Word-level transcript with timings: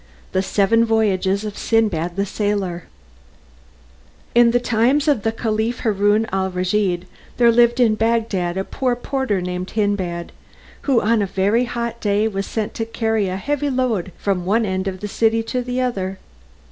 The 0.31 0.41
Seven 0.41 0.83
Voyages 0.83 1.45
of 1.45 1.55
Sindbad 1.55 2.15
the 2.15 2.25
Sailor 2.25 2.85
In 4.33 4.49
the 4.49 4.59
times 4.59 5.07
of 5.07 5.21
the 5.21 5.31
Caliph 5.31 5.81
Haroun 5.81 6.25
al 6.31 6.49
Raschid 6.49 7.05
there 7.37 7.51
lived 7.51 7.79
in 7.79 7.93
Bagdad 7.93 8.57
a 8.57 8.63
poor 8.63 8.95
porter 8.95 9.41
named 9.41 9.73
Hindbad, 9.75 10.31
who 10.89 10.99
on 11.01 11.21
a 11.21 11.27
very 11.27 11.65
hot 11.65 12.01
day 12.01 12.27
was 12.27 12.47
sent 12.47 12.73
to 12.73 12.85
carry 12.85 13.27
a 13.27 13.37
heavy 13.37 13.69
load 13.69 14.11
from 14.17 14.43
one 14.43 14.65
end 14.65 14.87
of 14.87 15.01
the 15.01 15.07
city 15.07 15.43
to 15.43 15.61
the 15.61 15.79
other. 15.79 16.17